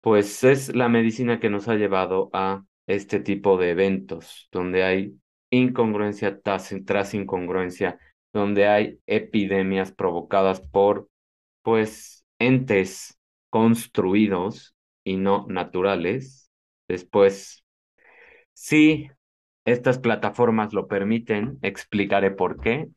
[0.00, 5.20] pues es la medicina que nos ha llevado a este tipo de eventos donde hay
[5.50, 7.98] incongruencia tras, incongruencia,
[8.32, 11.08] donde hay epidemias provocadas por
[11.62, 13.19] pues entes
[13.50, 14.74] construidos
[15.04, 16.50] y no naturales.
[16.88, 17.64] Después,
[18.52, 19.10] sí,
[19.64, 22.88] estas plataformas lo permiten, explicaré por qué,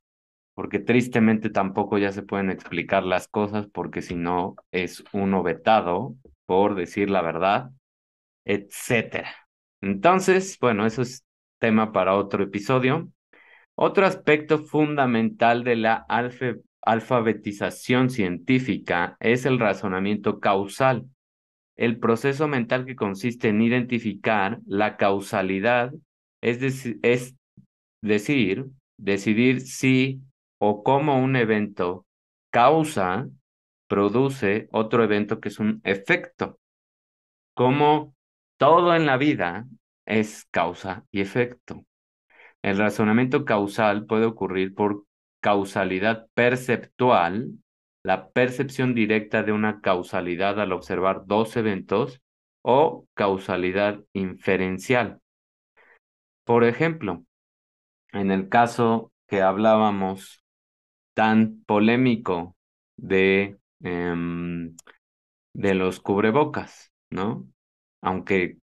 [0.55, 6.15] porque tristemente tampoco ya se pueden explicar las cosas porque si no es uno vetado
[6.45, 7.71] por decir la verdad,
[8.45, 9.33] etcétera.
[9.81, 11.25] Entonces, bueno, eso es
[11.59, 13.09] tema para otro episodio.
[13.75, 16.05] Otro aspecto fundamental de la
[16.85, 21.07] alfabetización científica es el razonamiento causal,
[21.75, 25.91] el proceso mental que consiste en identificar la causalidad
[26.41, 27.35] es, es
[28.01, 28.65] decir,
[28.97, 30.21] decidir si
[30.59, 32.05] o cómo un evento
[32.51, 33.27] causa,
[33.87, 36.59] produce otro evento que es un efecto.
[37.53, 38.15] Como
[38.57, 39.65] todo en la vida
[40.05, 41.85] es causa y efecto.
[42.61, 45.05] El razonamiento causal puede ocurrir por
[45.43, 47.51] causalidad perceptual,
[48.01, 52.21] la percepción directa de una causalidad al observar dos eventos,
[52.63, 55.19] o causalidad inferencial.
[56.45, 57.25] Por ejemplo,
[58.13, 60.45] en el caso que hablábamos
[61.13, 62.55] tan polémico
[62.97, 64.77] de, em,
[65.53, 67.45] de los cubrebocas, ¿no?
[68.01, 68.59] Aunque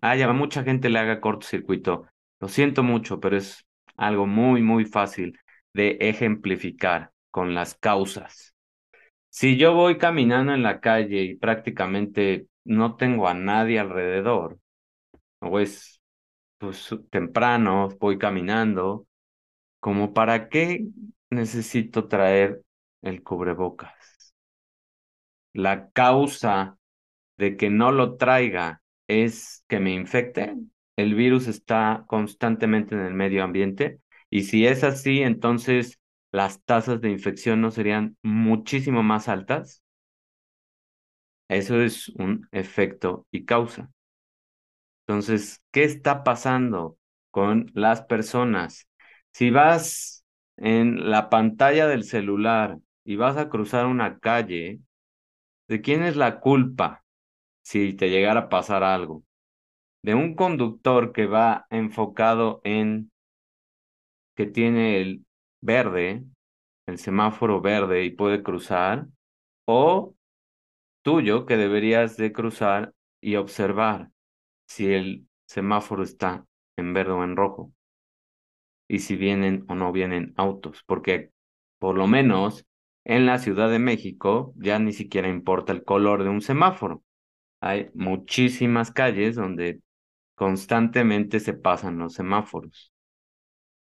[0.00, 2.06] haya mucha gente le haga cortocircuito,
[2.40, 3.66] lo siento mucho, pero es
[3.96, 5.38] algo muy, muy fácil
[5.74, 8.54] de ejemplificar con las causas.
[9.30, 14.58] Si yo voy caminando en la calle y prácticamente no tengo a nadie alrededor,
[15.40, 16.00] o es
[16.58, 19.06] pues temprano, voy caminando,
[19.80, 20.86] como para qué
[21.30, 22.62] necesito traer
[23.02, 24.34] el cubrebocas.
[25.54, 26.78] La causa
[27.36, 30.54] de que no lo traiga es que me infecte.
[30.96, 33.98] El virus está constantemente en el medio ambiente
[34.32, 36.00] y si es así, entonces
[36.32, 39.82] las tasas de infección no serían muchísimo más altas.
[41.48, 43.90] Eso es un efecto y causa.
[45.06, 46.96] Entonces, ¿qué está pasando
[47.30, 48.88] con las personas?
[49.32, 50.24] Si vas
[50.56, 54.80] en la pantalla del celular y vas a cruzar una calle,
[55.68, 57.04] ¿de quién es la culpa
[57.62, 59.24] si te llegara a pasar algo?
[60.02, 63.11] De un conductor que va enfocado en
[64.34, 65.24] que tiene el
[65.60, 66.24] verde,
[66.86, 69.06] el semáforo verde y puede cruzar,
[69.66, 70.14] o
[71.02, 74.10] tuyo que deberías de cruzar y observar
[74.66, 77.72] si el semáforo está en verde o en rojo
[78.88, 81.30] y si vienen o no vienen autos, porque
[81.78, 82.66] por lo menos
[83.04, 87.02] en la Ciudad de México ya ni siquiera importa el color de un semáforo.
[87.60, 89.80] Hay muchísimas calles donde
[90.34, 92.91] constantemente se pasan los semáforos.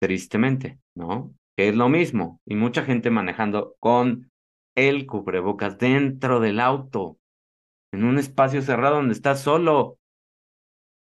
[0.00, 1.34] Tristemente, ¿no?
[1.56, 2.40] Que es lo mismo.
[2.46, 4.30] Y mucha gente manejando con
[4.74, 7.18] el cubrebocas dentro del auto,
[7.92, 9.98] en un espacio cerrado donde estás solo.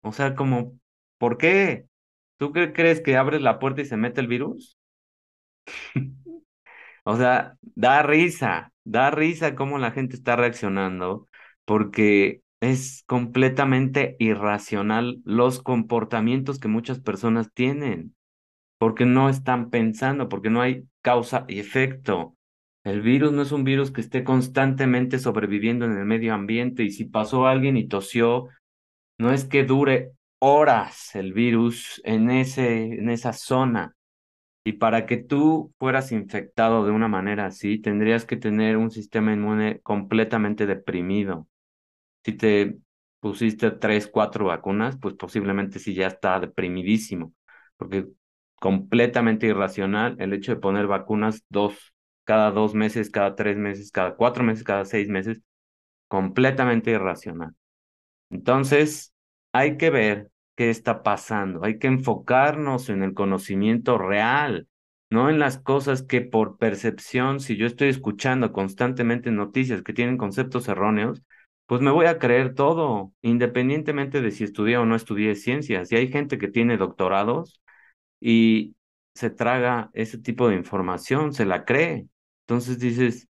[0.01, 0.79] O sea, como,
[1.19, 1.87] ¿por qué?
[2.37, 4.77] ¿Tú crees que abres la puerta y se mete el virus?
[7.03, 11.27] o sea, da risa, da risa cómo la gente está reaccionando,
[11.65, 18.15] porque es completamente irracional los comportamientos que muchas personas tienen,
[18.77, 22.35] porque no están pensando, porque no hay causa y efecto.
[22.83, 26.91] El virus no es un virus que esté constantemente sobreviviendo en el medio ambiente y
[26.91, 28.47] si pasó alguien y tosió,
[29.17, 33.95] no es que dure horas el virus en, ese, en esa zona.
[34.63, 39.33] Y para que tú fueras infectado de una manera así, tendrías que tener un sistema
[39.33, 41.47] inmune completamente deprimido.
[42.25, 42.77] Si te
[43.19, 47.33] pusiste tres, cuatro vacunas, pues posiblemente sí ya está deprimidísimo,
[47.77, 48.07] porque
[48.59, 51.93] completamente irracional el hecho de poner vacunas dos,
[52.23, 55.41] cada dos meses, cada tres meses, cada cuatro meses, cada seis meses,
[56.07, 57.51] completamente irracional.
[58.29, 59.13] Entonces,
[59.53, 64.67] hay que ver qué está pasando, hay que enfocarnos en el conocimiento real,
[65.09, 70.17] no en las cosas que por percepción, si yo estoy escuchando constantemente noticias que tienen
[70.17, 71.21] conceptos erróneos,
[71.67, 75.91] pues me voy a creer todo, independientemente de si estudié o no estudié ciencias.
[75.91, 77.61] Y hay gente que tiene doctorados
[78.19, 78.75] y
[79.13, 82.07] se traga ese tipo de información, se la cree.
[82.47, 83.27] Entonces dices,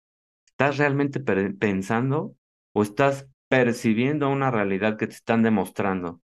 [0.46, 2.36] ¿estás realmente pensando
[2.72, 6.22] o estás percibiendo una realidad que te están demostrando.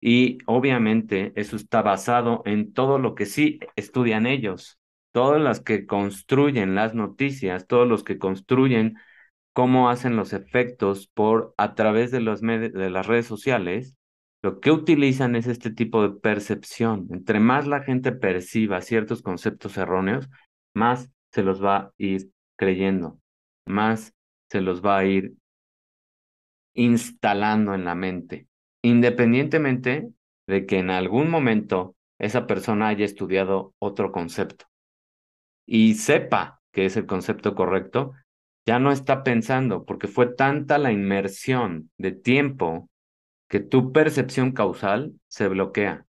[0.00, 4.78] Y obviamente eso está basado en todo lo que sí estudian ellos,
[5.12, 8.96] todas las que construyen las noticias, todos los que construyen
[9.52, 13.94] cómo hacen los efectos por a través de, de las redes sociales,
[14.42, 17.06] lo que utilizan es este tipo de percepción.
[17.10, 20.28] Entre más la gente perciba ciertos conceptos erróneos,
[20.74, 23.20] más se los va a ir creyendo,
[23.66, 24.14] más
[24.50, 25.34] se los va a ir
[26.74, 28.48] instalando en la mente,
[28.82, 30.08] independientemente
[30.46, 34.66] de que en algún momento esa persona haya estudiado otro concepto
[35.66, 38.12] y sepa que es el concepto correcto,
[38.66, 42.88] ya no está pensando porque fue tanta la inmersión de tiempo
[43.52, 46.06] que tu percepción causal se bloquea.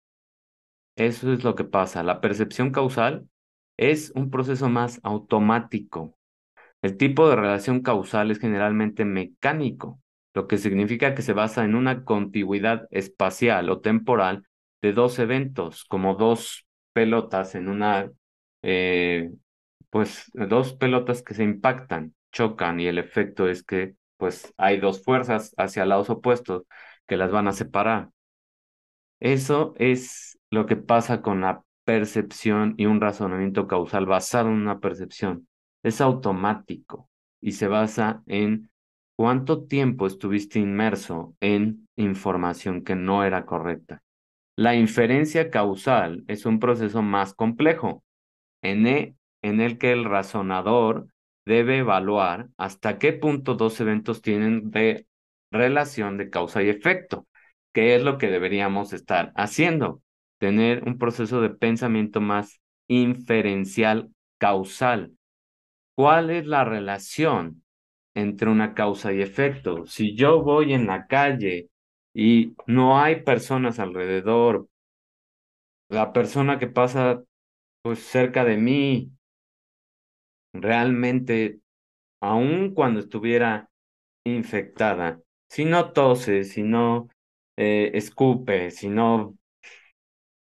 [0.96, 2.02] Eso es lo que pasa.
[2.02, 3.28] La percepción causal
[3.76, 6.16] es un proceso más automático.
[6.80, 10.00] El tipo de relación causal es generalmente mecánico
[10.32, 14.46] lo que significa que se basa en una contigüidad espacial o temporal
[14.80, 18.10] de dos eventos, como dos pelotas en una,
[18.62, 19.30] eh,
[19.90, 25.04] pues dos pelotas que se impactan, chocan y el efecto es que pues hay dos
[25.04, 26.62] fuerzas hacia lados opuestos
[27.06, 28.10] que las van a separar.
[29.20, 34.80] Eso es lo que pasa con la percepción y un razonamiento causal basado en una
[34.80, 35.48] percepción.
[35.82, 37.08] Es automático
[37.40, 38.70] y se basa en
[39.16, 44.02] cuánto tiempo estuviste inmerso en información que no era correcta.
[44.56, 48.02] La inferencia causal es un proceso más complejo
[48.62, 51.08] en, e, el que el razonador
[51.44, 55.06] debe evaluar hasta qué punto dos eventos tienen de
[55.50, 57.26] relación de causa y efecto,
[57.72, 60.02] que es lo que deberíamos estar haciendo,
[60.38, 65.12] tener un proceso de pensamiento más inferencial causal.
[65.94, 67.62] ¿Cuál es la relación
[68.14, 69.86] entre una causa y efecto?
[69.86, 71.70] Si yo voy en la calle
[72.14, 74.68] y no hay personas alrededor,
[75.88, 77.22] la persona que pasa
[77.82, 79.12] pues cerca de mí
[80.52, 81.60] realmente,
[82.20, 83.70] aun cuando estuviera
[84.24, 87.08] infectada, si no tose, si no
[87.56, 89.36] eh, escupe, si no,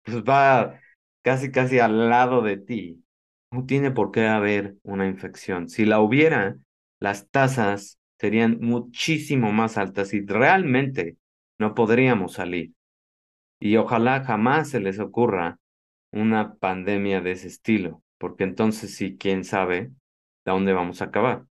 [0.03, 0.81] pues va
[1.23, 3.05] casi, casi al lado de ti,
[3.51, 5.69] no tiene por qué haber una infección.
[5.69, 6.57] Si la hubiera,
[7.01, 11.17] las tasas serían muchísimo más altas y realmente
[11.59, 12.73] no podríamos salir.
[13.61, 15.59] Y ojalá jamás se les ocurra
[16.13, 19.91] una pandemia de ese estilo, porque entonces sí, quién sabe
[20.45, 21.45] de dónde vamos a acabar.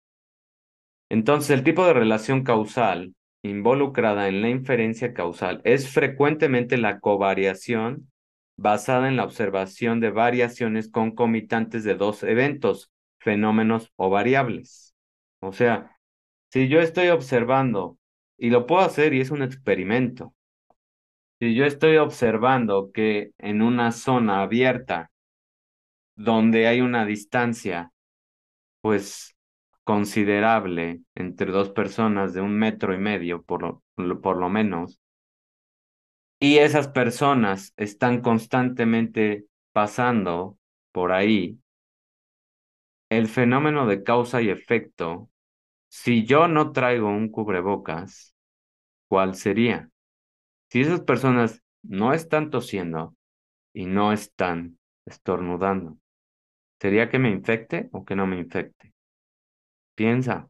[1.09, 3.13] Entonces, el tipo de relación causal
[3.43, 8.11] involucrada en la inferencia causal es frecuentemente la covariación
[8.57, 14.93] basada en la observación de variaciones concomitantes de dos eventos, fenómenos o variables.
[15.39, 15.97] O sea,
[16.51, 17.97] si yo estoy observando,
[18.37, 20.33] y lo puedo hacer y es un experimento,
[21.39, 25.09] si yo estoy observando que en una zona abierta,
[26.17, 27.93] donde hay una distancia,
[28.81, 29.37] pues
[29.83, 33.81] considerable entre dos personas de un metro y medio, por
[34.21, 34.99] por lo menos,
[36.39, 40.57] y esas personas están constantemente pasando
[40.91, 41.59] por ahí,
[43.09, 45.29] el fenómeno de causa y efecto,
[45.89, 48.35] si yo no traigo un cubrebocas,
[49.09, 49.89] ¿cuál sería?
[50.69, 53.15] Si esas personas no están tosiendo
[53.73, 55.97] y no están estornudando,
[56.81, 58.93] ¿sería que me infecte o que no me infecte?
[59.99, 60.47] Piensa,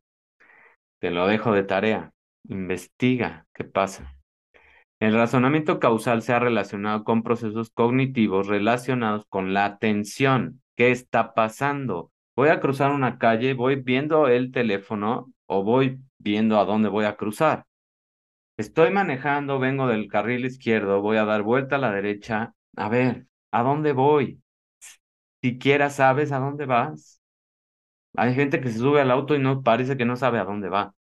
[0.99, 2.11] te lo dejo de tarea,
[2.47, 4.15] investiga qué pasa.
[4.99, 10.61] El razonamiento causal se ha relacionado con procesos cognitivos relacionados con la atención.
[10.75, 12.11] ¿Qué está pasando?
[12.35, 17.05] Voy a cruzar una calle, voy viendo el teléfono o voy viendo a dónde voy
[17.05, 17.65] a cruzar.
[18.55, 22.53] Estoy manejando, vengo del carril izquierdo, voy a dar vuelta a la derecha.
[22.75, 24.43] A ver, ¿a dónde voy?
[25.41, 27.18] Siquiera sabes a dónde vas.
[28.15, 30.69] Hay gente que se sube al auto y no parece que no sabe a dónde
[30.69, 30.93] va.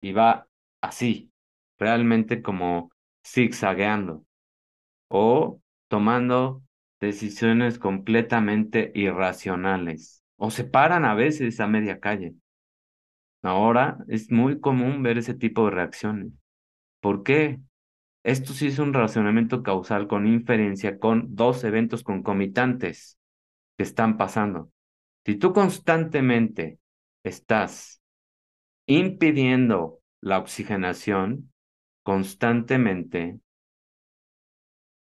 [0.00, 0.48] Y va
[0.82, 1.32] así,
[1.78, 2.90] realmente como
[3.26, 4.24] zigzagueando
[5.08, 6.62] o tomando
[7.00, 12.34] decisiones completamente irracionales o se paran a veces a media calle.
[13.42, 16.32] Ahora es muy común ver ese tipo de reacciones.
[17.00, 17.60] ¿Por qué?
[18.24, 23.18] Esto sí es un razonamiento causal con inferencia con dos eventos concomitantes
[23.78, 24.72] que están pasando.
[25.24, 26.78] Si tú constantemente
[27.22, 28.02] estás
[28.86, 31.52] impidiendo la oxigenación,
[32.02, 33.40] constantemente,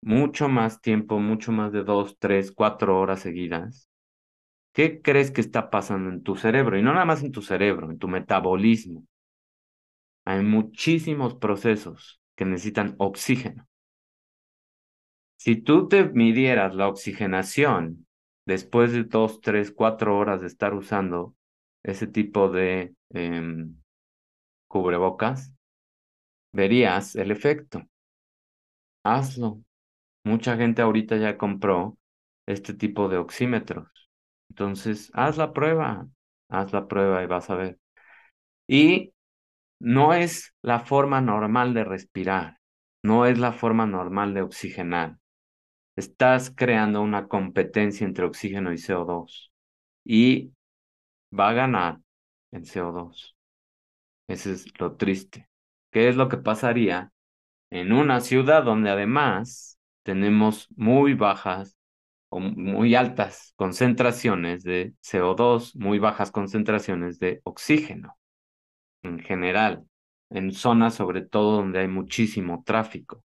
[0.01, 3.89] mucho más tiempo, mucho más de dos, tres, cuatro horas seguidas,
[4.73, 6.77] ¿qué crees que está pasando en tu cerebro?
[6.77, 9.05] Y no nada más en tu cerebro, en tu metabolismo.
[10.25, 13.67] Hay muchísimos procesos que necesitan oxígeno.
[15.37, 18.05] Si tú te midieras la oxigenación
[18.49, 21.35] después de dos, tres, cuatro horas de estar usando
[21.83, 23.75] ese tipo de em,
[24.67, 25.53] cubrebocas,
[26.53, 27.83] verías el efecto.
[29.03, 29.63] Hazlo.
[30.25, 31.97] Mucha gente ahorita ya compró
[32.47, 33.89] este tipo de oxímetros.
[34.51, 36.07] Entonces, haz la prueba,
[36.49, 37.79] haz la prueba y vas a ver.
[38.67, 39.13] Y
[39.79, 42.59] no es la forma normal de respirar,
[43.03, 45.18] no es la forma normal de oxigenar.
[45.99, 49.51] Estás creando una competencia entre oxígeno y CO2
[50.05, 50.53] y
[51.37, 51.99] va a ganar
[52.51, 53.35] el CO2.
[54.27, 55.49] Ese es lo triste.
[55.91, 57.11] ¿Qué es lo que pasaría
[57.71, 61.77] en una ciudad donde además tenemos muy bajas
[62.29, 68.19] o muy altas concentraciones de CO2, muy bajas concentraciones de oxígeno?
[69.03, 69.85] en general,
[70.29, 73.23] en zonas sobre todo donde hay muchísimo tráfico.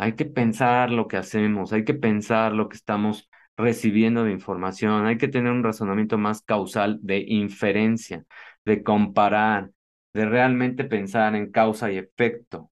[0.00, 5.04] Hay que pensar lo que hacemos, hay que pensar lo que estamos recibiendo de información,
[5.06, 8.24] hay que tener un razonamiento más causal de inferencia,
[8.64, 9.70] de comparar,
[10.14, 12.70] de realmente pensar en causa y efecto.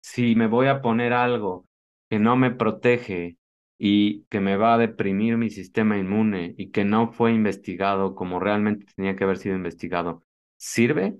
[0.00, 1.66] Si me voy a poner algo
[2.10, 3.36] que no me protege
[3.78, 8.40] y que me va a deprimir mi sistema inmune y que no fue investigado como
[8.40, 10.24] realmente tenía que haber sido investigado,
[10.56, 11.16] ¿sirve?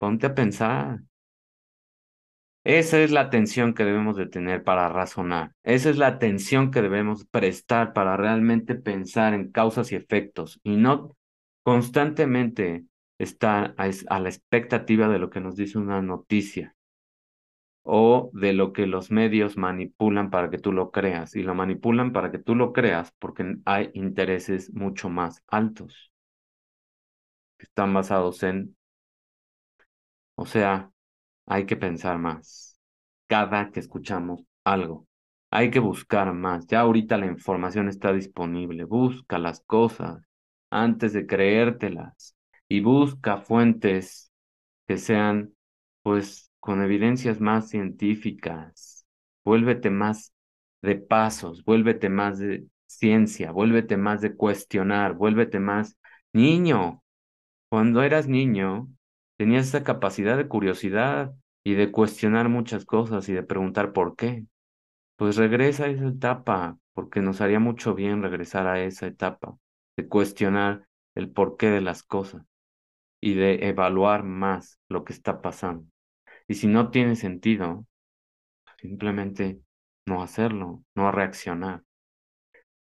[0.00, 1.00] Ponte a pensar.
[2.64, 5.54] Esa es la atención que debemos de tener para razonar.
[5.62, 10.76] Esa es la atención que debemos prestar para realmente pensar en causas y efectos y
[10.76, 11.16] no
[11.62, 12.84] constantemente
[13.18, 16.74] estar a, la expectativa de lo que nos dice una noticia
[17.82, 21.34] o de lo que los medios manipulan para que tú lo creas.
[21.36, 26.12] Y lo manipulan para que tú lo creas porque hay intereses mucho más altos
[27.58, 28.76] que están basados en
[30.34, 30.90] o sea,
[31.50, 32.78] hay que pensar más
[33.26, 35.08] cada que escuchamos algo.
[35.50, 36.66] Hay que buscar más.
[36.68, 38.84] Ya ahorita la información está disponible.
[38.84, 40.22] Busca las cosas
[40.70, 42.36] antes de creértelas
[42.68, 44.32] y busca fuentes
[44.86, 45.54] que sean,
[46.02, 49.04] pues, con evidencias más científicas.
[49.44, 50.32] Vuélvete más
[50.82, 55.96] de pasos, vuélvete más de ciencia, vuélvete más de cuestionar, vuélvete más
[56.32, 57.02] niño.
[57.68, 58.88] Cuando eras niño,
[59.36, 61.34] tenías esa capacidad de curiosidad
[61.64, 64.46] y de cuestionar muchas cosas y de preguntar por qué.
[65.16, 69.56] Pues regresa a esa etapa, porque nos haría mucho bien regresar a esa etapa,
[69.96, 72.42] de cuestionar el porqué de las cosas
[73.20, 75.86] y de evaluar más lo que está pasando.
[76.48, 77.86] Y si no tiene sentido,
[78.78, 79.60] simplemente
[80.06, 81.82] no hacerlo, no reaccionar.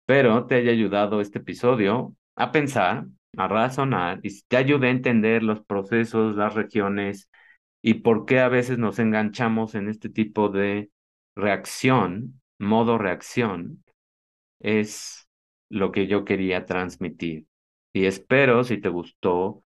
[0.06, 3.06] Pero te haya ayudado este episodio a pensar
[3.36, 7.30] a razonar y te ayude a entender los procesos, las regiones
[7.82, 10.90] y por qué a veces nos enganchamos en este tipo de
[11.36, 13.84] reacción, modo reacción,
[14.60, 15.28] es
[15.70, 17.46] lo que yo quería transmitir.
[17.92, 19.64] Y espero, si te gustó,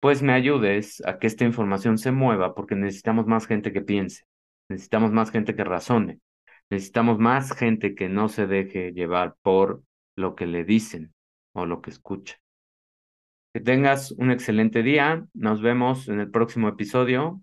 [0.00, 4.24] pues me ayudes a que esta información se mueva porque necesitamos más gente que piense,
[4.68, 6.20] necesitamos más gente que razone,
[6.70, 9.82] necesitamos más gente que no se deje llevar por
[10.16, 11.14] lo que le dicen
[11.52, 12.36] o lo que escucha.
[13.52, 15.26] Que tengas un excelente día.
[15.32, 17.42] Nos vemos en el próximo episodio.